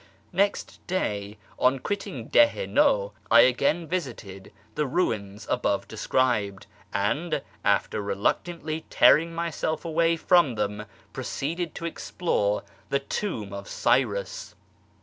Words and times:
Next 0.33 0.79
day 0.87 1.37
on 1.59 1.77
quitting 1.77 2.27
Dih 2.27 2.41
i 2.47 2.65
ISTaw 2.65 3.11
I 3.29 3.41
again 3.41 3.85
visited 3.87 4.51
the 4.73 4.87
ruins 4.87 5.45
above 5.47 5.87
described, 5.87 6.65
and, 6.91 7.43
after 7.63 8.01
reluctantly 8.01 8.83
tearing 8.89 9.31
myself 9.35 9.85
away 9.85 10.17
from 10.17 10.55
them, 10.55 10.87
proceeded 11.13 11.75
to 11.75 11.85
explore 11.85 12.63
the 12.89 12.97
tomb 13.01 13.53
of 13.53 13.67
Cyrus. 13.69 14.55